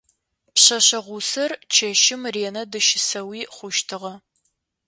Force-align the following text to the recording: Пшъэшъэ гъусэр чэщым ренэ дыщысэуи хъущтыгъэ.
Пшъэшъэ 0.53 0.99
гъусэр 1.05 1.51
чэщым 1.73 2.21
ренэ 2.33 2.63
дыщысэуи 2.71 3.41
хъущтыгъэ. 3.55 4.13